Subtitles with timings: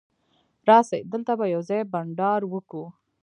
[0.67, 0.99] راسئ!
[1.11, 2.83] دلته به یوځای بانډار وکو.